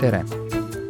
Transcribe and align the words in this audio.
tere! 0.00 0.24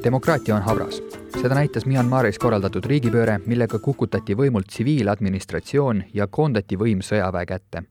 demokraatia 0.05 0.57
on 0.57 0.63
habras. 0.63 1.03
seda 1.43 1.55
näitas 1.55 1.87
Myanmaris 1.87 2.39
korraldatud 2.39 2.85
riigipööre, 2.85 3.39
millega 3.47 3.79
kukutati 3.79 4.35
võimult 4.37 4.67
tsiviiladministratsioon 4.69 6.03
ja 6.15 6.27
koondati 6.27 6.77
võim 6.77 7.01
sõjaväe 7.01 7.47
kätte. 7.47 7.83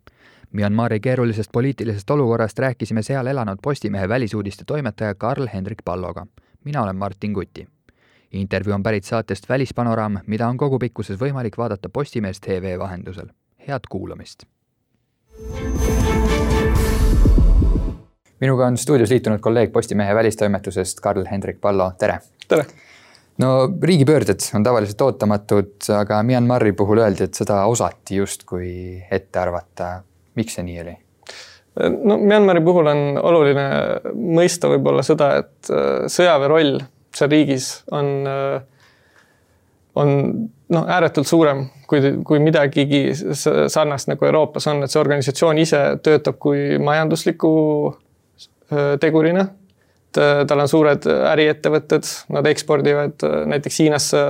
Myanmari 0.51 0.99
keerulisest 0.99 1.51
poliitilisest 1.51 2.09
olukorrast 2.09 2.59
rääkisime 2.59 3.01
seal 3.03 3.27
elanud 3.27 3.57
Postimehe 3.63 4.09
välisuudiste 4.09 4.63
toimetaja 4.65 5.15
Karl-Hendrik 5.15 5.81
Palloga. 5.85 6.27
mina 6.63 6.83
olen 6.83 6.95
Martin 6.95 7.33
Kuti. 7.33 7.67
intervjuu 8.31 8.73
on 8.73 8.83
pärit 8.83 9.03
saatest 9.03 9.49
Välispanoraam, 9.49 10.19
mida 10.27 10.47
on 10.47 10.57
kogupikkuses 10.57 11.19
võimalik 11.19 11.57
vaadata 11.57 11.89
Postimees 11.89 12.39
tv 12.39 12.79
vahendusel. 12.79 13.27
head 13.67 13.81
kuulamist! 13.89 14.56
Minuga 18.39 18.65
on 18.65 18.77
stuudios 18.77 19.09
liitunud 19.09 19.39
kolleeg 19.39 19.71
Postimehe 19.71 20.15
välistoimetusest 20.15 20.99
Karl-Hendrik 20.99 21.61
Pallo, 21.61 21.91
tere! 21.99 22.19
tere! 22.47 22.65
no 23.37 23.69
riigipöörded 23.83 24.39
on 24.55 24.63
tavaliselt 24.63 25.01
ootamatud, 25.01 25.73
aga 25.97 26.23
Myanmari 26.23 26.73
puhul 26.73 27.01
öeldi, 27.01 27.27
et 27.27 27.37
seda 27.37 27.63
osati 27.65 28.15
justkui 28.15 28.71
ette 29.11 29.39
arvata. 29.39 30.01
miks 30.35 30.57
see 30.57 30.65
nii 30.65 30.79
oli? 30.81 30.95
no 32.03 32.17
Myanmari 32.17 32.61
puhul 32.65 32.89
on 32.93 33.03
oluline 33.21 33.67
mõista 34.13 34.69
võib-olla 34.71 35.05
seda, 35.05 35.33
et 35.43 35.71
äh, 35.73 36.05
sõjaväe 36.11 36.53
roll 36.53 36.79
seal 37.17 37.31
riigis 37.33 37.71
on, 37.91 38.11
äh, 38.29 38.61
on 39.95 40.13
noh, 40.69 40.85
ääretult 40.85 41.27
suurem 41.27 41.67
kui, 41.89 42.01
kui 42.25 42.41
midagigi 42.43 43.07
sarnast 43.33 44.09
nagu 44.11 44.25
Euroopas 44.25 44.67
on, 44.69 44.83
et 44.83 44.93
see 44.93 45.01
organisatsioon 45.01 45.61
ise 45.61 45.81
töötab 46.05 46.37
kui 46.41 46.77
majandusliku 46.81 47.53
tegurina. 49.01 49.47
tal 50.17 50.59
on 50.63 50.69
suured 50.71 51.03
äriettevõtted, 51.05 52.07
nad 52.33 52.47
ekspordivad 52.49 53.21
näiteks 53.51 53.79
Hiinasse 53.83 54.21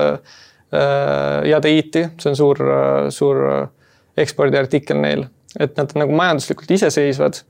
jadeiiti, 1.48 2.02
see 2.20 2.28
on 2.28 2.36
suur, 2.36 2.58
suur 3.14 3.38
ekspordiartikkel 4.20 4.98
neil, 5.00 5.22
et 5.56 5.78
nad 5.78 5.94
nagu 5.96 6.12
majanduslikult 6.18 6.74
iseseisvad. 6.76 7.40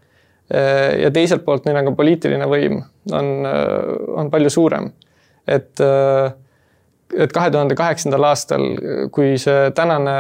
ja 1.03 1.11
teiselt 1.11 1.43
poolt 1.45 1.67
neil 1.67 1.81
on 1.81 1.91
ka 1.91 1.97
poliitiline 1.99 2.47
võim 2.49 2.79
on, 3.13 3.27
on 4.17 4.31
palju 4.31 4.53
suurem, 4.55 4.93
et 5.49 5.83
et 7.17 7.33
kahe 7.33 7.51
tuhande 7.51 7.77
kaheksandal 7.79 8.27
aastal, 8.29 8.65
kui 9.15 9.37
see 9.41 9.71
tänane 9.77 10.15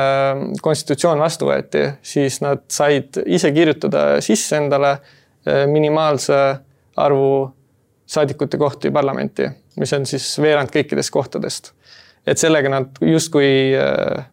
konstitutsioon 0.64 1.20
vastu 1.20 1.48
võeti, 1.50 1.84
siis 2.02 2.40
nad 2.44 2.64
said 2.72 3.20
ise 3.26 3.52
kirjutada 3.52 4.22
sisse 4.24 4.56
endale 4.56 4.96
minimaalse 5.66 6.34
arvu 6.98 7.58
saadikute 8.08 8.58
kohti 8.58 8.90
parlamenti, 8.90 9.48
mis 9.76 9.92
on 9.92 10.06
siis 10.06 10.30
veerand 10.42 10.72
kõikidest 10.72 11.12
kohtadest. 11.12 11.72
et 12.26 12.38
sellega 12.38 12.68
nad 12.68 12.98
justkui, 13.00 13.74
äh, 13.76 14.24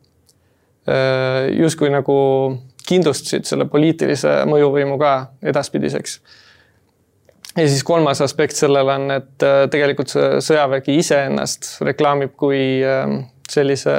äh, 0.90 1.52
justkui 1.60 1.90
nagu 1.90 2.16
kindlustasid 2.88 3.46
selle 3.48 3.66
poliitilise 3.66 4.42
mõjuvõimu 4.50 4.98
ka 5.00 5.14
edaspidiseks. 5.44 6.20
ja 7.58 7.68
siis 7.68 7.84
kolmas 7.84 8.22
aspekt 8.22 8.56
sellel 8.56 8.90
on, 8.90 9.12
et 9.12 9.44
äh, 9.44 9.70
tegelikult 9.70 10.10
see 10.10 10.40
sõjavägi 10.50 10.98
iseennast 11.00 11.82
reklaamib 11.82 12.36
kui 12.36 12.82
sellise 13.50 13.96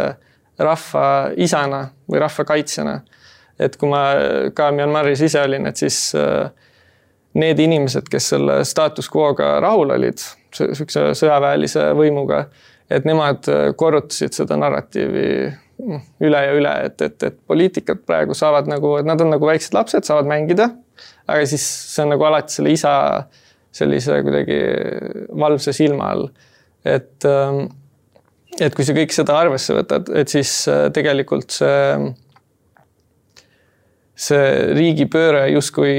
rahva 0.58 1.06
isana 1.36 1.88
või 2.10 2.20
rahva 2.20 2.44
kaitsjana. 2.44 3.00
et 3.58 3.76
kui 3.76 3.88
ma 3.88 4.02
ka 4.54 4.70
Myanmaris 4.72 5.20
ise 5.20 5.40
olin, 5.42 5.66
et 5.66 5.76
siis 5.76 6.14
äh, 6.14 6.50
need 7.36 7.60
inimesed, 7.60 8.08
kes 8.10 8.30
selle 8.32 8.60
status 8.68 9.10
quo'ga 9.12 9.56
rahul 9.64 9.92
olid, 9.96 10.22
sihukese 10.56 11.10
sõjaväelise 11.18 11.90
võimuga, 11.98 12.46
et 12.90 13.06
nemad 13.08 13.48
korrutasid 13.76 14.36
seda 14.36 14.56
narratiivi 14.60 15.28
noh, 15.84 16.04
üle 16.24 16.42
ja 16.42 16.52
üle, 16.56 16.74
et, 16.88 17.00
et, 17.04 17.16
et 17.28 17.38
poliitikud 17.48 18.04
praegu 18.08 18.36
saavad 18.36 18.68
nagu, 18.70 18.96
et 19.00 19.08
nad 19.08 19.20
on 19.22 19.32
nagu 19.34 19.48
väiksed 19.48 19.76
lapsed, 19.76 20.06
saavad 20.08 20.28
mängida. 20.30 20.70
aga 21.26 21.46
siis 21.46 21.64
see 21.92 22.04
on 22.04 22.14
nagu 22.14 22.24
alati 22.24 22.56
selle 22.56 22.72
isa 22.72 22.92
sellise 23.76 24.20
kuidagi 24.24 24.60
valvsa 25.36 25.74
silma 25.76 26.12
all. 26.14 26.28
et, 26.84 27.24
ähm, 27.26 27.66
et 28.60 28.74
kui 28.74 28.86
sa 28.86 28.94
kõik 28.96 29.12
seda 29.12 29.36
arvesse 29.40 29.74
võtad, 29.74 30.08
et 30.16 30.32
siis 30.32 30.52
äh, 30.70 30.86
tegelikult 30.94 31.50
see, 31.52 32.12
see 34.14 34.46
riigipööre 34.78 35.48
justkui 35.50 35.96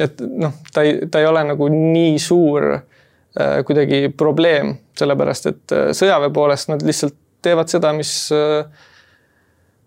et 0.00 0.20
noh, 0.20 0.54
ta 0.72 0.84
ei, 0.86 1.06
ta 1.10 1.20
ei 1.20 1.28
ole 1.28 1.42
nagu 1.52 1.68
nii 1.72 2.16
suur 2.22 2.68
äh, 2.72 3.58
kuidagi 3.66 4.06
probleem, 4.16 4.76
sellepärast 4.98 5.50
et 5.50 5.74
äh, 5.76 5.90
sõjaväe 5.96 6.32
poolest 6.34 6.72
nad 6.72 6.84
lihtsalt 6.86 7.18
teevad 7.44 7.72
seda, 7.72 7.92
mis 7.96 8.14
äh,, 8.32 8.64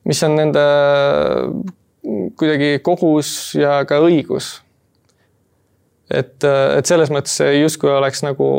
mis 0.05 0.21
on 0.27 0.35
nende 0.37 0.63
kuidagi 2.37 2.77
kohus 2.85 3.29
ja 3.57 3.79
ka 3.89 3.97
õigus. 4.05 4.59
et, 6.13 6.43
et 6.45 6.85
selles 6.85 7.09
mõttes 7.09 7.33
see 7.39 7.55
justkui 7.63 7.89
oleks 7.89 8.21
nagu 8.21 8.49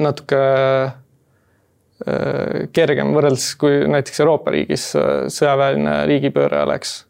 natuke 0.00 0.38
kergem 2.76 3.12
võrreldes, 3.16 3.50
kui 3.60 3.82
näiteks 3.88 4.20
Euroopa 4.20 4.52
riigis 4.54 4.86
sõjaväeline 5.32 5.98
riigipööre 6.08 6.62
oleks 6.64 7.02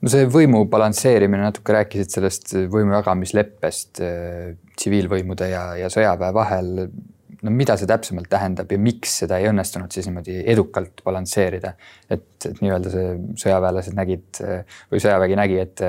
no 0.00 0.12
see 0.12 0.26
võimu 0.32 0.64
balansseerimine, 0.72 1.44
natuke 1.48 1.76
rääkisid 1.76 2.12
sellest 2.16 2.52
võimu 2.72 2.94
jagamisleppest 2.96 4.02
äh, 4.04 4.52
tsiviilvõimude 4.76 5.50
ja, 5.52 5.64
ja 5.80 5.90
sõjaväe 5.92 6.34
vahel. 6.36 6.70
no 7.40 7.52
mida 7.56 7.76
see 7.80 7.88
täpsemalt 7.88 8.28
tähendab 8.28 8.72
ja 8.72 8.78
miks 8.80 9.18
seda 9.22 9.38
ei 9.40 9.48
õnnestunud 9.48 9.92
siis 9.92 10.08
niimoodi 10.08 10.40
edukalt 10.52 11.04
balansseerida? 11.04 11.74
et, 12.10 12.26
et 12.44 12.62
nii-öelda 12.62 12.94
see 12.94 13.12
sõjaväelased 13.44 13.96
nägid 13.96 14.40
või 14.92 15.04
sõjavägi 15.04 15.38
nägi, 15.40 15.60
et, 15.66 15.84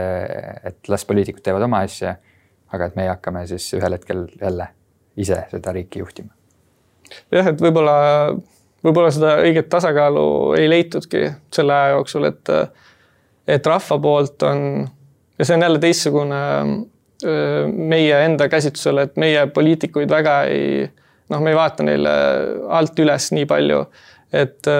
et 0.71 0.91
las 0.91 1.07
poliitikud 1.07 1.43
teevad 1.43 1.67
oma 1.67 1.83
asja. 1.87 2.17
aga 2.71 2.87
et 2.87 2.95
meie 2.99 3.11
hakkame 3.11 3.47
siis 3.47 3.65
ühel 3.75 3.97
hetkel 3.97 4.27
jälle 4.39 4.69
ise 5.17 5.43
seda 5.51 5.73
riiki 5.75 5.99
juhtima. 5.99 6.31
jah, 7.31 7.51
et 7.51 7.61
võib-olla, 7.61 7.95
võib-olla 8.83 9.11
seda 9.11 9.35
õiget 9.43 9.67
tasakaalu 9.71 10.25
ei 10.59 10.69
leitudki 10.69 11.25
selle 11.53 11.75
aja 11.75 11.97
jooksul, 11.97 12.29
et 12.31 12.55
et 13.47 13.65
rahva 13.65 13.97
poolt 14.01 14.43
on, 14.47 14.87
ja 15.39 15.45
see 15.45 15.55
on 15.57 15.65
jälle 15.65 15.79
teistsugune 15.79 16.41
meie 17.71 18.23
enda 18.25 18.47
käsitlusele, 18.49 19.05
et 19.05 19.17
meie 19.21 19.45
poliitikuid 19.53 20.09
väga 20.09 20.43
ei, 20.49 20.85
noh, 21.29 21.41
me 21.41 21.53
ei 21.53 21.57
vaata 21.57 21.85
neile 21.85 22.13
alt 22.73 22.99
üles 22.99 23.31
nii 23.35 23.45
palju, 23.49 23.83
et 24.33 24.71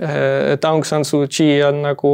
et 0.00 0.64
Aung 0.68 0.84
San 0.86 1.04
Suu 1.04 1.26
Kyi 1.26 1.64
on 1.66 1.80
nagu, 1.82 2.12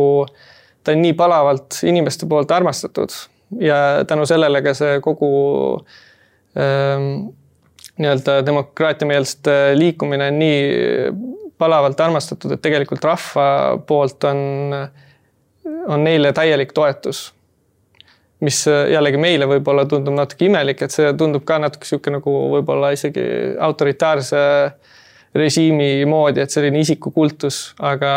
ta 0.80 0.94
on 0.96 1.02
nii 1.04 1.12
palavalt 1.12 1.82
inimeste 1.84 2.24
poolt 2.28 2.50
armastatud 2.56 3.12
ja 3.60 4.04
tänu 4.08 4.24
sellele 4.26 4.62
ka 4.64 4.72
see 4.74 5.00
kogu 5.04 5.28
ähm, 6.56 7.26
nii-öelda 8.00 8.38
demokraatiameelste 8.46 9.74
liikumine 9.76 10.30
on 10.32 10.38
nii 10.40 10.62
palavalt 11.58 12.00
armastatud, 12.00 12.56
et 12.56 12.64
tegelikult 12.64 13.04
rahva 13.04 13.76
poolt 13.88 14.24
on 14.24 14.40
äh, 14.76 14.88
on 15.86 16.04
neile 16.04 16.32
täielik 16.36 16.72
toetus. 16.72 17.32
mis 18.40 18.66
äh, 18.68 18.90
jällegi 18.92 19.16
meile 19.16 19.46
võib-olla 19.48 19.86
tundub 19.88 20.14
natuke 20.14 20.44
imelik, 20.44 20.82
et 20.82 20.92
see 20.92 21.12
tundub 21.16 21.44
ka 21.48 21.56
natuke 21.58 21.88
sihuke 21.88 22.12
nagu 22.12 22.34
võib-olla 22.52 22.90
isegi 22.92 23.22
autoritaarse 23.64 24.42
režiimi 25.34 26.04
moodi, 26.08 26.42
et 26.44 26.52
selline 26.52 26.82
isikukultus, 26.84 27.74
aga 27.80 28.12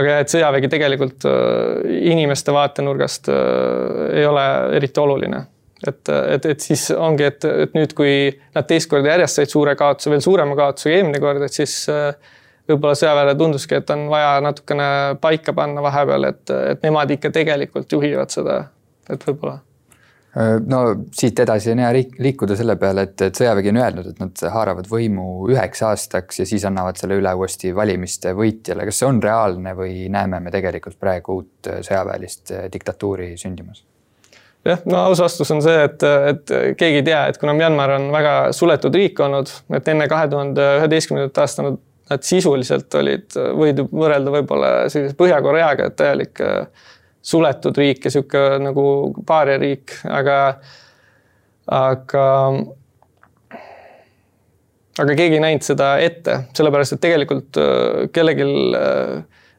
aga 0.00 0.12
jah, 0.12 0.20
et 0.24 0.32
sõjavägi 0.32 0.70
tegelikult 0.72 1.26
äh, 1.28 1.88
inimeste 2.12 2.54
vaatenurgast 2.54 3.30
äh, 3.32 4.18
ei 4.20 4.26
ole 4.28 4.44
eriti 4.78 5.02
oluline. 5.02 5.44
et, 5.86 6.08
et, 6.08 6.46
et 6.46 6.60
siis 6.60 6.90
ongi, 6.92 7.24
et, 7.30 7.44
et 7.64 7.72
nüüd, 7.76 7.94
kui 7.96 8.12
nad 8.54 8.68
teist 8.68 8.90
korda 8.90 9.14
järjest 9.14 9.40
said 9.40 9.52
suure 9.52 9.72
kaotuse, 9.76 10.12
veel 10.12 10.20
suurema 10.24 10.56
kaotuse 10.58 10.90
kui 10.90 10.98
eelmine 10.98 11.20
kord, 11.22 11.44
et 11.46 11.56
siis 11.56 11.76
äh, 11.88 12.12
võib-olla 12.70 12.98
sõjaväele 12.98 13.34
tunduski, 13.38 13.80
et 13.80 13.90
on 13.94 14.06
vaja 14.12 14.36
natukene 14.44 14.90
paika 15.20 15.54
panna 15.56 15.82
vahepeal, 15.84 16.30
et, 16.30 16.44
et 16.74 16.86
nemad 16.86 17.10
ikka 17.16 17.32
tegelikult 17.34 17.92
juhivad 17.98 18.32
seda, 18.32 18.62
et 19.10 19.26
võib-olla 19.26 19.60
no 20.66 20.80
siit 21.14 21.38
edasi 21.42 21.72
on 21.72 21.80
hea 21.82 21.90
liikuda 22.22 22.54
selle 22.58 22.76
peale, 22.78 23.02
et, 23.08 23.16
et 23.26 23.38
sõjavägi 23.40 23.72
on 23.72 23.80
öelnud, 23.80 24.10
et 24.12 24.22
nad 24.22 24.42
haaravad 24.54 24.86
võimu 24.90 25.26
üheks 25.50 25.82
aastaks 25.88 26.42
ja 26.42 26.46
siis 26.46 26.64
annavad 26.68 27.00
selle 27.00 27.18
üle 27.18 27.32
uuesti 27.34 27.74
valimiste 27.74 28.34
võitjale. 28.38 28.86
kas 28.86 29.02
see 29.02 29.08
on 29.10 29.18
reaalne 29.22 29.74
või 29.74 30.06
näeme 30.12 30.40
me 30.40 30.54
tegelikult 30.54 31.00
praegu 31.00 31.40
uut 31.40 31.70
sõjaväelist 31.82 32.54
diktatuuri 32.72 33.32
sündimas? 33.40 33.82
jah, 34.64 34.80
no 34.86 35.02
aus 35.08 35.22
vastus 35.22 35.50
on 35.50 35.62
see, 35.64 35.82
et, 35.88 36.02
et 36.04 36.54
keegi 36.78 37.02
ei 37.02 37.06
tea, 37.10 37.24
et 37.32 37.38
kuna 37.40 37.56
Myanmar 37.56 37.96
on 37.96 38.10
väga 38.14 38.34
suletud 38.54 38.94
riik 38.94 39.18
olnud, 39.24 39.50
et 39.74 39.88
enne 39.88 40.06
kahe 40.10 40.30
tuhande 40.30 40.66
üheteistkümnendat 40.78 41.42
aastat 41.42 41.66
nad 41.66 41.80
sisuliselt 42.26 42.94
olid, 42.98 43.30
võid 43.56 43.84
võrrelda 43.90 44.32
võib-olla 44.34 44.70
sellise 44.90 45.14
Põhja-Koreaga, 45.18 45.90
et 45.90 45.98
täielik 45.98 46.40
äh, 46.42 46.88
suletud 47.22 47.76
riik 47.78 48.04
ja 48.04 48.12
sihuke 48.12 48.44
nagu 48.62 48.84
paariariik, 49.26 49.98
aga 50.08 50.36
aga, 51.70 52.24
aga 54.98 55.16
keegi 55.18 55.38
ei 55.38 55.44
näinud 55.44 55.66
seda 55.66 55.92
ette, 56.02 56.40
sellepärast 56.56 56.96
et 56.96 57.02
tegelikult 57.04 57.60
kellelgi 58.14 58.48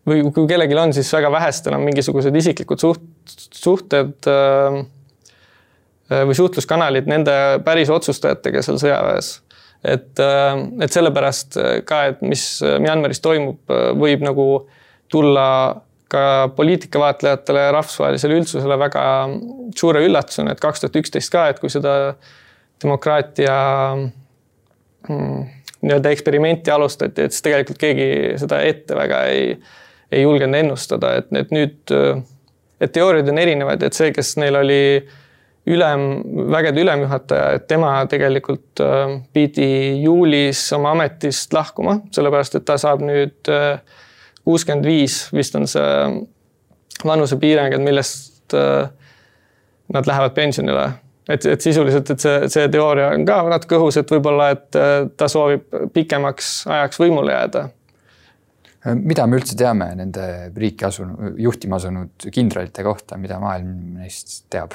või 0.09 0.23
kui 0.33 0.47
kellelgi 0.49 0.79
on, 0.81 0.95
siis 0.97 1.11
väga 1.13 1.29
vähestel 1.31 1.77
on 1.77 1.85
mingisugused 1.85 2.35
isiklikud 2.41 2.81
suht-, 2.81 3.37
suhted 3.53 4.31
või 6.11 6.35
suhtluskanalid 6.35 7.07
nende 7.07 7.35
päris 7.63 7.93
otsustajatega 7.93 8.65
seal 8.65 8.81
sõjaväes 8.81 9.35
et, 9.83 10.19
äh, 10.19 10.51
et 10.85 10.93
sellepärast 10.93 11.57
ka, 11.87 12.03
et 12.11 12.21
mis 12.25 12.43
Myanmaris 12.61 13.21
toimub, 13.23 13.61
võib 13.97 14.25
nagu 14.25 14.47
tulla 15.11 15.47
ka 16.11 16.49
poliitikavaatlejatele 16.55 17.63
ja 17.65 17.71
rahvusvahelisele 17.77 18.41
üldsusele 18.41 18.77
väga 18.79 19.03
suure 19.77 20.03
üllatusena, 20.03 20.51
et 20.51 20.63
kaks 20.63 20.83
tuhat 20.83 20.99
üksteist 20.99 21.31
ka, 21.31 21.45
et 21.51 21.61
kui 21.61 21.71
seda 21.71 21.93
demokraatia 22.83 23.55
mm, 25.07 25.45
nii-öelda 25.81 26.11
eksperimenti 26.11 26.73
alustati, 26.73 27.27
et 27.27 27.35
siis 27.35 27.45
tegelikult 27.47 27.79
keegi 27.79 28.09
seda 28.41 28.59
ette 28.67 28.97
väga 28.97 29.23
ei, 29.31 29.55
ei 30.11 30.25
julgenud 30.25 30.59
ennustada, 30.59 31.15
et, 31.21 31.31
et 31.39 31.55
nüüd, 31.55 31.95
et 32.81 32.93
teooriad 32.93 33.31
on 33.31 33.39
erinevad, 33.39 33.87
et 33.87 33.95
see, 33.95 34.11
kes 34.13 34.35
neil 34.41 34.59
oli 34.59 34.81
äh, 34.99 35.20
ülem, 35.67 36.23
vägede 36.51 36.81
ülemjuhataja, 36.81 37.49
et 37.57 37.67
tema 37.69 37.93
tegelikult 38.09 38.81
äh, 38.81 39.17
pidi 39.33 40.01
juulis 40.01 40.63
oma 40.73 40.95
ametist 40.95 41.53
lahkuma, 41.53 41.99
sellepärast 42.15 42.57
et 42.57 42.65
ta 42.65 42.77
saab 42.81 43.03
nüüd 43.05 43.51
äh, 43.51 43.81
kuuskümmend 44.47 44.87
viis 44.87 45.23
vist 45.35 45.55
on 45.55 45.67
see 45.69 45.91
vanusepiirang, 47.05 47.75
et 47.75 47.85
millest 47.85 48.55
äh, 48.57 48.89
nad 49.93 50.07
lähevad 50.07 50.33
pensionile. 50.33 50.89
et, 51.29 51.45
et 51.45 51.61
sisuliselt, 51.61 52.09
et 52.09 52.19
see, 52.19 52.47
see 52.49 52.65
teooria 52.73 53.11
on 53.13 53.27
ka 53.27 53.43
natuke 53.51 53.77
õhus, 53.77 53.99
et 54.01 54.09
võib-olla, 54.11 54.49
et 54.55 54.79
ta 55.17 55.27
soovib 55.29 55.69
pikemaks 55.93 56.49
ajaks 56.67 56.99
võimule 56.99 57.35
jääda 57.35 57.67
mida 58.97 59.27
me 59.29 59.37
üldse 59.37 59.53
teame 59.55 59.91
nende 59.95 60.23
riiki 60.57 60.87
asunud, 60.87 61.37
juhtima 61.39 61.77
asunud 61.77 62.25
kindralite 62.33 62.83
kohta, 62.83 63.19
mida 63.21 63.37
maailm 63.39 64.01
neist 64.01 64.41
teab? 64.49 64.73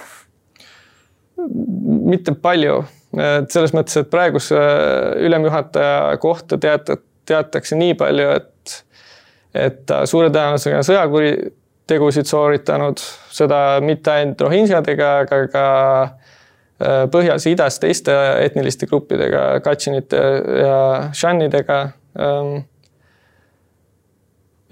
Mitte 1.37 2.35
palju, 2.41 2.81
et 3.17 3.53
selles 3.53 3.75
mõttes, 3.77 3.99
et 4.00 4.11
praeguse 4.12 4.61
ülemjuhataja 5.27 6.17
kohta 6.23 6.59
teata, 6.61 6.99
teatakse 7.29 7.79
nii 7.79 7.97
palju, 7.99 8.29
et, 8.38 8.77
et 9.67 9.83
ta 9.88 10.03
suure 10.09 10.31
tõenäosusega 10.33 10.83
sõjakuritegusid 10.87 12.31
sooritanud, 12.31 13.03
seda 13.33 13.61
mitte 13.85 14.15
ainult 14.15 14.47
rohingjadega, 14.47 15.11
aga 15.25 15.43
ka 15.53 15.67
äh, 16.05 17.03
põhjas 17.12 17.49
ja 17.49 17.56
idas 17.56 17.81
teiste 17.83 18.17
etniliste 18.47 18.88
gruppidega, 18.88 19.49
katšinite 19.65 20.23
ja 20.62 20.79
šanidega 21.17 21.83
ähm, 22.21 22.56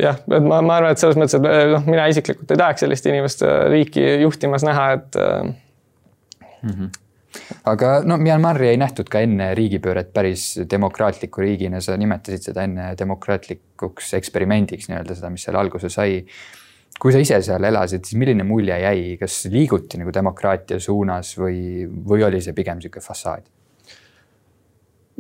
jah, 0.01 0.19
et 0.19 0.43
ma, 0.43 0.61
ma 0.65 0.79
arvan, 0.79 0.95
et 0.95 1.03
selles 1.03 1.19
mõttes, 1.19 1.37
et 1.39 1.71
noh, 1.71 1.85
mina 1.87 2.07
isiklikult 2.11 2.51
ei 2.51 2.61
tahaks 2.61 2.85
sellist 2.85 3.07
inimest 3.09 3.45
riiki 3.71 4.05
juhtimas 4.25 4.65
näha, 4.67 4.89
et 4.99 5.21
äh, 5.21 5.53
mm. 6.65 6.77
-hmm 6.77 7.05
aga 7.71 8.01
no 8.07 8.17
Myanmari 8.21 8.69
ei 8.71 8.79
nähtud 8.81 9.09
ka 9.11 9.23
enne 9.25 9.51
riigipööret 9.59 10.13
päris 10.15 10.47
demokraatliku 10.71 11.43
riigina, 11.45 11.81
sa 11.85 11.97
nimetasid 12.01 12.51
seda 12.51 12.67
enne 12.69 12.91
demokraatlikuks 12.99 14.13
eksperimendiks 14.19 14.91
nii-öelda 14.91 15.17
seda, 15.19 15.33
mis 15.35 15.47
seal 15.47 15.59
alguse 15.61 15.91
sai. 15.93 16.23
kui 17.01 17.11
sa 17.11 17.19
ise 17.19 17.41
seal 17.43 17.65
elasid, 17.67 18.05
siis 18.07 18.19
milline 18.21 18.45
mulje 18.47 18.77
jäi, 18.79 19.17
kas 19.19 19.41
liiguti 19.51 19.99
nagu 19.99 20.13
demokraatia 20.15 20.79
suunas 20.81 21.33
või, 21.39 21.89
või 21.91 22.23
oli 22.23 22.39
see 22.41 22.55
pigem 22.55 22.79
niisugune 22.79 23.03
fassaad? 23.03 23.49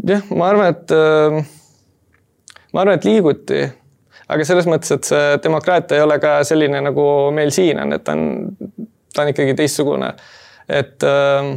jah, 0.06 0.22
ma 0.30 0.52
arvan, 0.52 0.70
et 0.70 0.94
äh, 0.94 1.40
ma 2.72 2.84
arvan, 2.84 3.00
et 3.00 3.08
liiguti, 3.08 3.64
aga 4.28 4.46
selles 4.46 4.70
mõttes, 4.70 4.94
et 4.94 5.10
see 5.10 5.34
demokraatia 5.42 5.98
ei 5.98 6.06
ole 6.06 6.20
ka 6.22 6.38
selline, 6.46 6.78
nagu 6.82 7.04
meil 7.34 7.50
siin 7.54 7.82
on, 7.82 7.98
et 7.98 8.06
ta 8.06 8.14
on, 8.14 8.54
ta 9.14 9.26
on 9.26 9.34
ikkagi 9.34 9.58
teistsugune 9.58 10.14
et, 10.68 11.02
ähm, 11.02 11.54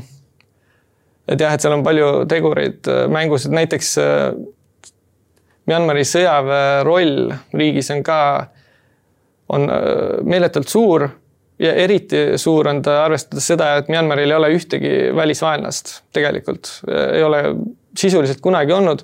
et 1.27 1.39
jah, 1.39 1.53
et 1.53 1.63
seal 1.63 1.75
on 1.77 1.83
palju 1.85 2.11
tegureid 2.29 2.89
äh, 2.91 3.05
mängus, 3.11 3.47
et 3.47 3.55
näiteks 3.55 3.93
äh, 4.03 4.29
Myanmari 5.67 6.05
sõjaväe 6.07 6.83
roll 6.87 7.31
riigis 7.59 7.91
on 7.91 8.03
ka, 8.07 8.19
on 9.55 9.67
äh, 9.71 10.19
meeletult 10.27 10.71
suur 10.71 11.07
ja 11.59 11.73
eriti 11.75 12.37
suur 12.39 12.69
on 12.71 12.83
ta 12.85 13.01
arvestades 13.05 13.47
seda, 13.49 13.73
et 13.79 13.89
Myanmaril 13.91 14.29
ei 14.29 14.37
ole 14.37 14.51
ühtegi 14.55 14.93
välisvaenlast 15.17 15.95
tegelikult, 16.13 16.69
ei 16.93 17.23
ole 17.25 17.39
sisuliselt 17.97 18.43
kunagi 18.45 18.75
olnud. 18.75 19.01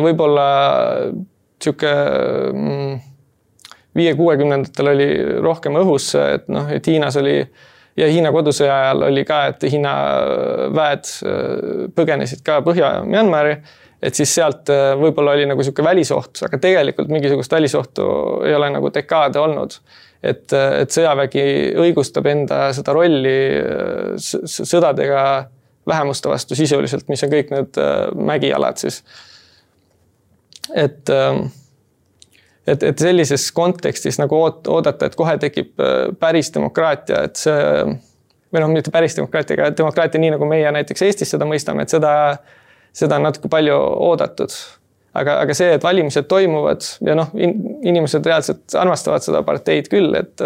võib-olla 0.00 0.46
sihuke 1.60 1.90
mm, 2.54 2.94
viie-kuuekümnendatel 4.00 4.90
oli 4.94 5.08
rohkem 5.44 5.76
õhus, 5.82 6.06
et 6.16 6.48
noh, 6.48 6.70
et 6.72 6.88
Hiinas 6.88 7.20
oli 7.20 7.34
äh, 7.42 7.68
ja 7.98 8.08
Hiina 8.10 8.32
kodusõja 8.34 8.74
ajal 8.84 9.04
oli 9.08 9.24
ka, 9.28 9.42
et 9.52 9.66
Hiina 9.72 9.92
väed 10.74 11.10
äh, 11.26 11.84
põgenesid 11.96 12.42
ka 12.46 12.60
Põhja-Myanmari. 12.66 13.58
et 14.02 14.14
siis 14.14 14.34
sealt 14.34 14.70
äh, 14.70 14.92
võib-olla 14.98 15.34
oli 15.36 15.46
nagu 15.50 15.64
sihuke 15.66 15.84
välisoht, 15.84 16.38
aga 16.46 16.60
tegelikult 16.62 17.10
mingisugust 17.10 17.52
välisohtu 17.52 18.08
ei 18.46 18.54
ole 18.54 18.70
nagu 18.74 18.92
dekaade 18.94 19.40
olnud. 19.40 19.78
et, 20.22 20.52
äh, 20.52 20.80
et 20.82 20.94
sõjavägi 20.94 21.46
õigustab 21.78 22.26
enda 22.26 22.72
seda 22.76 22.94
rolli 22.94 23.38
sõdadega 24.18 25.22
vähemuste 25.88 26.28
vastu 26.28 26.54
sisuliselt, 26.58 27.08
mis 27.08 27.22
on 27.24 27.30
kõik 27.32 27.54
need 27.54 27.78
mägialad 28.14 28.76
siis. 28.76 29.02
et 30.74 31.08
et, 32.68 32.82
et 32.90 33.00
sellises 33.00 33.48
kontekstis 33.56 34.20
nagu 34.20 34.36
oot-, 34.38 34.68
oodata, 34.70 35.08
et 35.08 35.16
kohe 35.18 35.36
tekib 35.40 35.80
äh, 35.82 36.08
päris 36.20 36.52
demokraatia, 36.54 37.24
et 37.28 37.40
see 37.40 37.58
või 38.52 38.62
noh, 38.64 38.72
mitte 38.72 38.92
päris 38.92 39.16
demokraatia, 39.18 39.58
aga 39.58 39.70
demokraatia, 39.76 40.20
nii 40.22 40.34
nagu 40.36 40.48
meie 40.48 40.70
näiteks 40.72 41.04
Eestis 41.04 41.34
seda 41.34 41.48
mõistame, 41.48 41.84
et 41.84 41.92
seda, 41.92 42.12
seda 42.96 43.18
on 43.18 43.28
natuke 43.28 43.50
palju 43.52 43.76
oodatud. 44.08 44.54
aga, 45.18 45.40
aga 45.42 45.54
see, 45.56 45.72
et 45.74 45.84
valimised 45.84 46.28
toimuvad 46.30 46.84
ja 47.04 47.16
noh 47.18 47.32
in,, 47.34 47.54
inimesed 47.90 48.26
reaalselt 48.26 48.76
armastavad 48.78 49.24
seda 49.24 49.42
parteid 49.42 49.88
küll, 49.92 50.14
et 50.14 50.44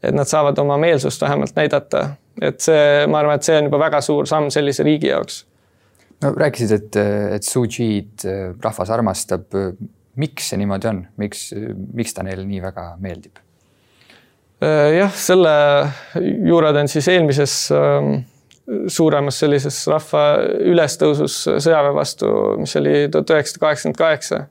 et 0.00 0.16
nad 0.16 0.24
saavad 0.24 0.56
oma 0.58 0.78
meelsust 0.80 1.20
vähemalt 1.20 1.52
näidata, 1.58 2.14
et 2.40 2.62
see, 2.64 3.06
ma 3.06 3.18
arvan, 3.20 3.36
et 3.36 3.44
see 3.44 3.58
on 3.58 3.66
juba 3.68 3.82
väga 3.82 3.98
suur 4.00 4.28
samm 4.28 4.48
sellise 4.48 4.84
riigi 4.86 5.10
jaoks. 5.10 5.42
no 6.24 6.32
rääkisid, 6.36 6.72
et, 6.72 6.96
et 7.36 7.44
Suu 7.44 7.66
Kyi'd 7.68 8.24
rahvas 8.64 8.92
armastab 8.96 9.52
miks 10.18 10.50
see 10.50 10.58
niimoodi 10.60 10.90
on, 10.90 11.04
miks, 11.20 11.50
miks 11.94 12.16
ta 12.16 12.24
neile 12.26 12.44
nii 12.46 12.60
väga 12.64 12.86
meeldib? 13.02 13.38
Äh, 14.60 14.96
jah, 14.98 15.14
selle 15.16 15.52
juured 16.20 16.76
on 16.76 16.90
siis 16.90 17.08
eelmises 17.08 17.54
ähm, 17.72 18.18
suuremas 18.90 19.38
sellises 19.40 19.78
rahva 19.90 20.24
ülestõusus 20.68 21.36
sõjaväe 21.48 21.94
vastu, 21.96 22.32
mis 22.60 22.76
oli 22.78 23.06
tuhat 23.12 23.32
üheksasada 23.36 23.64
kaheksakümmend 23.64 24.00
kaheksa. 24.00 24.42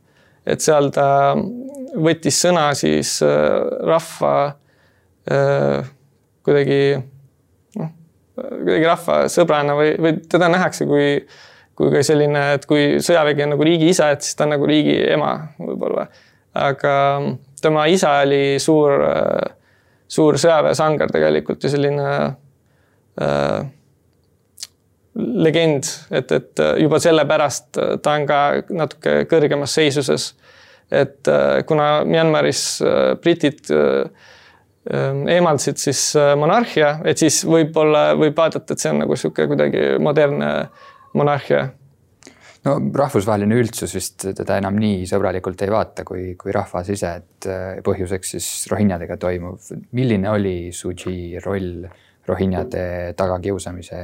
et 0.50 0.64
seal 0.66 0.90
ta 0.96 1.36
võttis 2.00 2.40
sõna 2.42 2.72
siis 2.78 3.20
äh, 3.22 3.60
rahva 3.86 4.34
äh, 5.30 5.86
kuidagi 6.48 6.82
noh, 7.78 7.94
kuidagi 8.36 8.90
rahvasõbrana 8.90 9.78
või, 9.78 9.94
või 10.02 10.18
teda 10.32 10.50
nähakse 10.50 10.88
kui 10.90 11.12
kui 11.80 11.94
ka 11.94 12.04
selline, 12.04 12.44
et 12.58 12.68
kui 12.68 13.00
sõjavägi 13.04 13.46
on 13.46 13.56
nagu 13.56 13.66
riigi 13.68 13.88
isa, 13.94 14.12
et 14.12 14.26
siis 14.26 14.36
ta 14.36 14.44
on 14.46 14.54
nagu 14.58 14.68
riigi 14.68 14.98
ema 15.16 15.32
võib-olla. 15.56 16.10
aga 16.60 16.94
tema 17.62 17.86
isa 17.88 18.18
oli 18.26 18.60
suur, 18.60 19.00
suur 20.08 20.38
sõjaväesangar 20.42 21.12
tegelikult 21.14 21.64
ja 21.64 21.72
selline 21.72 22.08
äh, 23.24 23.68
legend, 25.20 25.84
et, 26.12 26.32
et 26.32 26.62
juba 26.80 27.00
sellepärast 27.02 27.80
ta 28.04 28.16
on 28.16 28.26
ka 28.30 28.40
natuke 28.70 29.24
kõrgemas 29.30 29.76
seisuses. 29.76 30.34
et 30.92 31.28
äh, 31.30 31.62
kuna 31.70 32.04
Myanmaris 32.06 32.82
äh, 32.82 33.16
britid 33.22 33.68
äh, 33.70 34.10
eemaldasid 35.30 35.78
siis 35.78 36.00
monarhia, 36.40 36.96
et 37.06 37.20
siis 37.22 37.44
võib-olla 37.46 38.16
võib 38.18 38.34
vaadata, 38.34 38.74
et 38.74 38.82
see 38.82 38.90
on 38.90 39.04
nagu 39.04 39.18
sihuke 39.20 39.46
kuidagi 39.52 39.84
modernne 40.02 40.48
monarhia? 41.14 41.70
no 42.68 42.76
rahvusvaheline 43.02 43.58
üldsus 43.62 43.94
vist 43.96 44.26
teda 44.36 44.58
enam 44.60 44.78
nii 44.82 45.08
sõbralikult 45.10 45.62
ei 45.64 45.72
vaata, 45.72 46.06
kui, 46.08 46.34
kui 46.40 46.54
rahvas 46.56 46.92
ise, 46.92 47.14
et 47.22 47.48
äh, 47.50 47.80
põhjuseks 47.86 48.36
siis 48.36 48.50
rohinjadega 48.72 49.18
toimuv. 49.22 49.72
milline 49.96 50.32
oli 50.32 50.56
Suu 50.76 50.96
Kyi 50.98 51.40
roll 51.46 51.86
rohinjade 52.30 53.16
tagakiusamise 53.18 54.02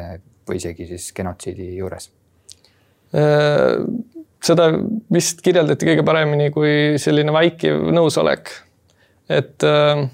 või 0.47 0.61
isegi 0.61 0.87
siis 0.89 1.09
genotsiidi 1.17 1.73
juures? 1.81 2.09
Äh, 3.15 3.81
seda 4.45 4.69
vist 5.13 5.41
kirjeldati 5.45 5.89
kõige 5.91 6.05
paremini 6.07 6.51
kui 6.53 6.99
selline 7.01 7.33
vaikiv 7.35 7.89
nõusolek. 7.95 8.53
et 9.29 9.67
äh, 9.67 10.05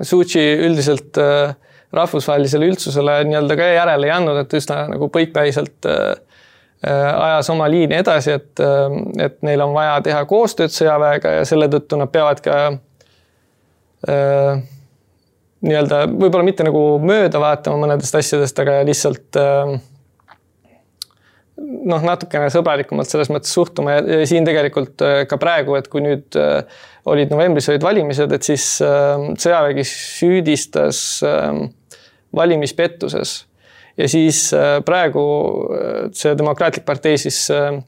Suu 0.00 0.24
Kyi 0.24 0.62
üldiselt 0.64 1.20
rahvusvahelisele 1.96 2.70
üldsusele 2.70 3.20
nii-öelda 3.28 3.56
ka 3.58 3.68
järele 3.74 4.08
ei 4.08 4.14
andnud, 4.14 4.42
et 4.44 4.58
üsna 4.58 4.84
nagu 4.92 5.10
põikpäiselt 5.12 5.88
ajas 6.80 7.50
oma 7.52 7.66
liini 7.68 7.98
edasi, 7.98 8.38
et, 8.38 8.60
et 9.20 9.34
neil 9.44 9.60
on 9.60 9.74
vaja 9.74 9.98
teha 10.06 10.22
koostööd 10.24 10.72
sõjaväega 10.72 11.34
ja 11.34 11.42
selle 11.48 11.68
tõttu 11.68 11.98
nad 12.00 12.08
peavad 12.14 12.40
ka 12.40 12.54
nii-öelda 15.60 16.04
võib-olla 16.08 16.46
mitte 16.46 16.64
nagu 16.64 16.82
mööda 17.04 17.40
vaatama 17.42 17.82
mõnedest 17.84 18.16
asjadest, 18.16 18.60
aga 18.62 18.78
lihtsalt 18.88 19.36
äh, 19.40 19.74
noh, 21.60 22.04
natukene 22.04 22.48
sõbralikumalt 22.52 23.10
selles 23.10 23.30
mõttes 23.32 23.52
suhtuma 23.54 23.98
ja, 23.98 24.22
siin 24.28 24.48
tegelikult 24.48 25.04
äh, 25.04 25.22
ka 25.28 25.38
praegu, 25.40 25.76
et 25.78 25.90
kui 25.92 26.04
nüüd 26.04 26.38
äh, 26.40 26.62
olid 27.10 27.32
novembris 27.32 27.68
olid 27.72 27.84
valimised, 27.84 28.32
et 28.36 28.46
siis 28.46 28.66
äh, 28.84 29.28
sõjavägi 29.40 29.84
süüdistas 29.90 31.02
äh, 31.26 31.60
valimispettuses. 32.36 33.46
ja 33.98 34.08
siis 34.08 34.54
äh, 34.54 34.84
praegu 34.84 35.22
äh, 35.74 36.10
see 36.12 36.36
Demokraatlik 36.38 36.84
partei 36.86 37.18
siis 37.18 37.48
äh, 37.50 37.80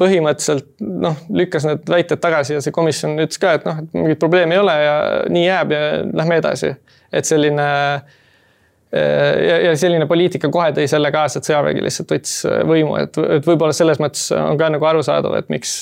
põhimõtteliselt 0.00 0.70
noh, 0.80 1.18
lükkas 1.36 1.66
need 1.68 1.90
väited 1.90 2.20
tagasi 2.22 2.54
ja 2.54 2.62
see 2.64 2.72
komisjon 2.72 3.18
ütles 3.20 3.40
ka, 3.42 3.58
et 3.58 3.66
noh, 3.68 3.82
et 3.82 3.98
mingit 3.98 4.20
probleemi 4.22 4.56
ei 4.56 4.60
ole 4.62 4.76
ja 4.80 4.94
nii 5.28 5.42
jääb 5.44 5.74
ja 5.74 5.82
lähme 6.16 6.38
edasi. 6.40 6.70
et 7.12 7.28
selline 7.28 7.66
ja, 8.92 9.58
ja 9.66 9.74
selline 9.76 10.06
poliitika 10.08 10.48
kohe 10.48 10.70
tõi 10.72 10.86
selle 10.88 11.10
kaasa, 11.12 11.38
et 11.38 11.50
sõjavägi 11.50 11.84
lihtsalt 11.84 12.14
võttis 12.14 12.38
võimu, 12.70 12.96
et, 13.02 13.18
et 13.36 13.46
võib-olla 13.46 13.76
selles 13.76 14.00
mõttes 14.00 14.30
on 14.38 14.56
ka 14.58 14.70
nagu 14.72 14.88
arusaadav, 14.88 15.36
et 15.42 15.52
miks, 15.52 15.74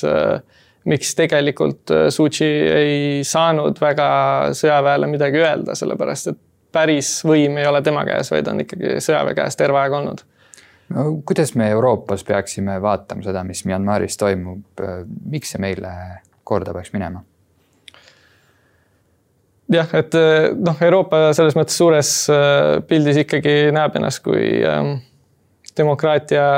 miks 0.88 1.15
tegelikult 1.15 1.95
Suchi 2.11 2.49
ei 2.49 2.99
saanud 3.25 3.79
väga 3.81 4.11
sõjaväele 4.59 5.12
midagi 5.12 5.45
öelda, 5.45 5.79
sellepärast 5.79 6.33
et 6.33 6.43
päris 6.72 7.12
võim 7.26 7.56
ei 7.60 7.66
ole 7.68 7.82
tema 7.82 8.04
käes, 8.08 8.30
vaid 8.32 8.48
on 8.50 8.62
ikkagi 8.64 8.98
sõjaväe 9.04 9.37
käes 9.38 9.56
terve 9.56 9.80
aeg 9.80 9.96
olnud. 10.00 10.22
no 10.94 11.08
kuidas 11.28 11.54
me 11.54 11.70
Euroopas 11.70 12.25
peaksime 12.25 12.78
vaatama 12.82 13.26
seda, 13.26 13.44
mis 13.44 13.64
Myanmaris 13.68 14.16
toimub, 14.20 14.84
miks 15.30 15.54
see 15.54 15.62
meile 15.62 15.92
korda 16.44 16.75
peaks 16.76 16.92
minema? 16.96 17.25
jah, 19.72 19.92
et 20.00 20.14
eh, 20.16 20.48
noh, 20.56 20.80
Euroopa 20.80 21.28
selles 21.37 21.56
mõttes 21.58 21.76
suures 21.76 22.14
eh, 22.32 22.78
pildis 22.88 23.22
ikkagi 23.25 23.58
näeb 23.76 23.96
ennast 24.00 24.22
kui 24.25 24.62
ähm, 24.64 24.98
demokraatia 25.76 26.48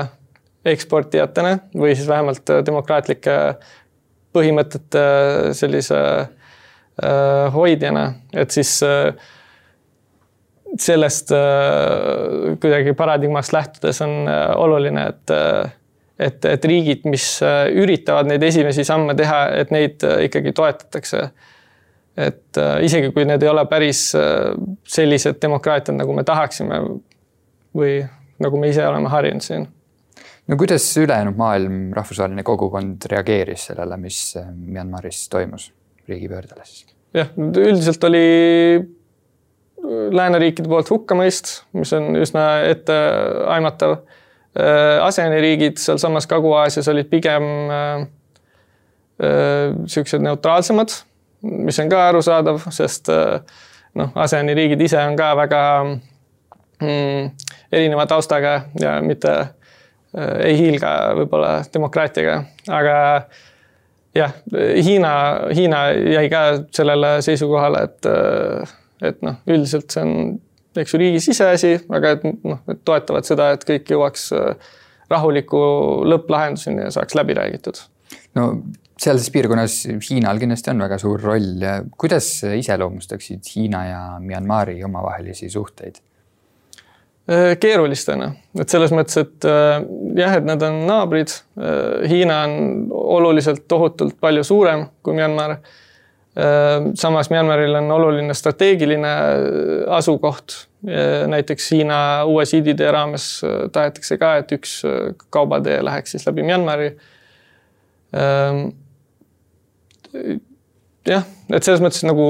eksportijatena 0.64 1.56
või 1.74 1.94
siis 1.96 2.08
vähemalt 2.08 2.50
demokraatlike 2.66 3.36
põhimõtete 4.34 5.04
sellise 5.56 5.98
äh, 5.98 7.54
hoidjana, 7.54 8.04
et 8.32 8.54
siis 8.54 8.76
äh, 8.86 9.10
sellest 10.78 11.32
äh, 11.34 12.56
kuidagi 12.62 12.94
paradigmast 12.98 13.52
lähtudes 13.56 14.02
on 14.06 14.30
oluline, 14.56 15.08
et 15.14 15.36
et, 16.20 16.44
et 16.44 16.64
riigid, 16.68 17.06
mis 17.08 17.24
üritavad 17.72 18.28
neid 18.28 18.42
esimesi 18.44 18.84
samme 18.84 19.14
teha, 19.16 19.38
et 19.56 19.70
neid 19.72 20.04
ikkagi 20.28 20.52
toetatakse 20.52 21.22
et 22.20 22.58
äh, 22.58 22.78
isegi 22.86 23.10
kui 23.14 23.26
need 23.28 23.42
ei 23.44 23.50
ole 23.50 23.64
päris 23.70 24.10
äh, 24.18 24.52
sellised 24.88 25.40
demokraatiad, 25.42 25.96
nagu 25.98 26.14
me 26.16 26.24
tahaksime 26.26 26.80
või 27.76 28.00
nagu 28.42 28.60
me 28.60 28.70
ise 28.72 28.86
oleme 28.86 29.10
harjunud 29.12 29.44
siin. 29.44 29.66
no 30.48 30.58
kuidas 30.60 30.86
ülejäänud 30.98 31.38
maailm, 31.38 31.80
rahvusvaheline 31.96 32.44
kogukond 32.46 33.06
reageeris 33.12 33.68
sellele, 33.70 33.98
mis 34.00 34.22
äh, 34.40 34.48
Myanmaris 34.50 35.26
toimus 35.32 35.70
riigipöördele 36.08 36.66
siis? 36.66 36.86
jah, 37.14 37.30
üldiselt 37.38 38.04
oli 38.10 38.24
lääneriikide 40.12 40.68
poolt 40.68 40.90
hukkamõist, 40.92 41.52
mis 41.72 41.92
on 41.96 42.16
üsna 42.20 42.46
etteaimatav. 42.68 44.00
ASEAN-i 45.06 45.38
riigid 45.40 45.78
sealsamas 45.78 46.26
Kagu-Aasias 46.26 46.88
olid 46.90 47.06
pigem 47.06 47.44
siuksed 49.87 50.25
neutraalsemad 50.25 50.96
mis 51.42 51.80
on 51.80 51.88
ka 51.88 52.08
arusaadav, 52.08 52.64
sest 52.70 53.08
äh, 53.08 53.40
noh, 53.99 54.12
ASEAN-i 54.14 54.54
riigid 54.54 54.80
ise 54.84 54.99
on 55.02 55.16
ka 55.18 55.32
väga 55.38 55.62
mm, 55.84 57.30
erineva 57.72 58.06
taustaga 58.06 58.54
ja 58.80 58.99
mitte 59.04 59.32
äh, 59.40 60.34
ei 60.50 60.58
hiilga 60.58 60.92
võib-olla 61.20 61.54
demokraatiaga, 61.75 62.42
aga 62.68 62.99
jah, 64.16 64.37
Hiina, 64.84 65.14
Hiina 65.54 65.84
jäi 66.16 66.28
ka 66.32 66.44
sellele 66.76 67.16
seisukohale, 67.25 67.87
et, 67.88 68.10
äh, 68.10 68.76
et 69.02 69.23
noh, 69.26 69.40
üldiselt 69.50 69.92
see 69.92 70.04
on, 70.04 70.37
eks 70.80 70.95
ju, 70.95 71.00
riigi 71.02 71.23
siseasi, 71.25 71.73
aga 71.97 72.16
et 72.16 72.26
noh, 72.26 72.61
et 72.71 72.85
toetavad 72.85 73.28
seda, 73.28 73.50
et 73.57 73.64
kõik 73.69 73.90
jõuaks 73.95 74.28
rahuliku 75.11 75.62
lõpplahenduseni 76.07 76.87
ja 76.87 76.92
saaks 76.95 77.16
läbi 77.19 77.35
räägitud. 77.38 77.80
no 78.38 78.45
sealses 79.00 79.30
piirkonnas 79.33 79.80
Hiinal 80.11 80.38
kindlasti 80.38 80.71
on 80.75 80.85
väga 80.85 80.99
suur 81.00 81.23
roll. 81.23 81.64
kuidas 81.99 82.28
iseloomustaksid 82.45 83.49
Hiina 83.54 83.85
ja 83.88 84.04
Myanmari 84.21 84.78
omavahelisi 84.85 85.50
suhteid? 85.50 86.00
Äh, 87.30 87.52
keerulistena, 87.61 88.33
et 88.59 88.73
selles 88.73 88.90
mõttes, 88.97 89.21
et 89.21 89.47
äh, 89.47 89.76
jah, 90.19 90.33
et 90.40 90.47
nad 90.49 90.62
on 90.66 90.80
naabrid. 90.88 91.30
Äh, 91.61 92.09
Hiina 92.11 92.40
on 92.49 92.88
oluliselt 92.90 93.69
tohutult 93.71 94.16
palju 94.21 94.42
suurem 94.47 94.88
kui 95.04 95.14
Myanmar. 95.14 95.59
Samas 96.94 97.30
Myanmaril 97.30 97.75
on 97.75 97.90
oluline 97.90 98.34
strateegiline 98.34 99.14
asukoht. 99.90 100.66
näiteks 101.26 101.70
Hiina 101.75 102.25
uue 102.25 102.44
siiditee 102.46 102.92
raames 102.92 103.42
tahetakse 103.72 104.16
ka, 104.18 104.37
et 104.40 104.52
üks 104.54 104.78
kaubatee 105.30 105.80
läheks 105.84 106.14
siis 106.14 106.26
läbi 106.28 106.46
Myanmari 106.46 106.92
jah, 111.08 111.26
et 111.52 111.62
selles 111.66 111.82
mõttes 111.82 112.04
nagu 112.06 112.28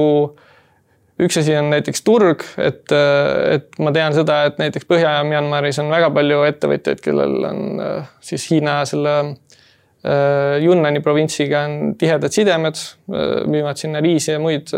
üks 1.21 1.37
asi 1.37 1.55
on 1.57 1.69
näiteks 1.71 2.03
turg, 2.05 2.43
et, 2.61 2.91
et 2.91 3.79
ma 3.81 3.93
tean 3.93 4.15
seda, 4.17 4.41
et 4.49 4.59
näiteks 4.61 4.87
Põhja-Myanmaris 4.89 5.79
on 5.83 5.91
väga 5.93 6.09
palju 6.13 6.41
ettevõtjaid, 6.49 7.01
kellel 7.03 7.37
on 7.51 7.61
siis 8.25 8.47
Hiina 8.49 8.81
selle 8.89 9.15
Yunnani 10.01 10.99
provintsiga 11.05 11.59
on 11.67 11.73
tihedad 11.99 12.33
sidemed, 12.33 12.79
müüvad 13.45 13.77
sinna 13.77 13.99
riisi 14.01 14.31
ja 14.31 14.39
muid 14.41 14.71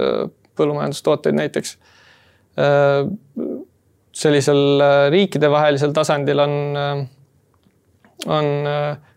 põllumajandustooteid 0.60 1.38
näiteks. 1.38 1.78
sellisel 4.14 4.84
riikidevahelisel 5.16 5.94
tasandil 5.96 6.44
on, 6.44 6.58
on, 8.28 8.50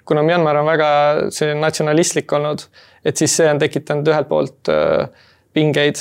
kuna 0.07 0.23
Myanmar 0.23 0.63
on 0.63 0.71
väga 0.71 0.91
selline 1.35 1.61
natsionalistlik 1.61 2.33
olnud 2.39 2.63
et 3.07 3.21
siis 3.21 3.37
see 3.39 3.47
on 3.51 3.61
tekitanud 3.63 4.09
ühelt 4.11 4.29
poolt 4.31 4.71
äh, 4.73 5.07
pingeid. 5.55 6.01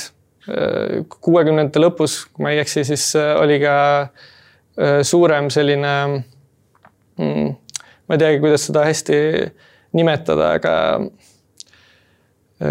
Äh, 0.50 1.04
kuuekümnendate 1.22 1.82
lõpus, 1.82 2.24
kui 2.32 2.46
ma 2.46 2.54
ei 2.54 2.62
eksi, 2.64 2.86
siis 2.88 3.12
äh, 3.18 3.34
oli 3.40 3.60
ka 3.62 3.76
suurem 5.08 5.46
selline 5.48 5.90
mm,, 7.16 7.46
ma 8.04 8.16
ei 8.16 8.20
teagi, 8.20 8.42
kuidas 8.42 8.66
seda 8.68 8.82
hästi 8.84 9.14
nimetada, 9.92 10.50
aga 10.58 10.74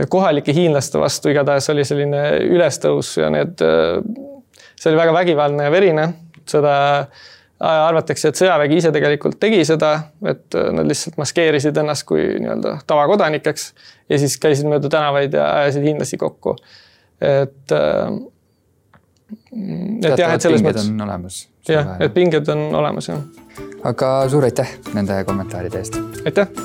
kohalike 0.09 0.53
hiinlaste 0.53 0.99
vastu 0.99 1.29
igatahes 1.29 1.69
oli 1.69 1.85
selline 1.85 2.23
ülestõus 2.49 3.15
ja 3.19 3.29
need, 3.29 3.61
see 3.61 4.91
oli 4.91 4.97
väga 4.97 5.13
vägivaldne 5.13 5.67
ja 5.67 5.71
verine, 5.73 6.07
seda 6.49 6.73
arvatakse, 7.63 8.29
et 8.29 8.39
sõjavägi 8.39 8.79
ise 8.81 8.91
tegelikult 8.95 9.39
tegi 9.39 9.61
seda, 9.67 9.93
et 10.27 10.57
äh, 10.57 10.69
nad 10.75 10.87
lihtsalt 10.89 11.17
maskeerisid 11.21 11.77
ennast 11.79 12.05
kui 12.09 12.25
nii-öelda 12.41 12.79
tavakodanikeks 12.87 13.69
ja 14.11 14.19
siis 14.19 14.37
käisid 14.41 14.67
mööda 14.69 14.91
tänavaid 14.91 15.35
ja 15.37 15.47
ajasid 15.61 15.87
hiinlasi 15.87 16.19
kokku. 16.21 16.57
et, 17.21 17.71
äh, 17.71 18.19
et 20.03 20.19
jah, 20.19 20.35
et 20.35 20.41
selles 20.41 20.65
mõttes. 20.65 20.91
on 20.91 21.07
olemas. 21.07 21.41
jah, 21.69 21.95
et 21.99 22.13
pinged 22.13 22.51
on 22.51 22.67
olemas 22.75 23.09
jah. 23.09 23.23
aga 23.83 24.15
suur 24.29 24.51
aitäh 24.51 24.77
nende 24.93 25.23
kommentaaride 25.23 25.83
eest. 25.83 26.01
aitäh 26.25 26.64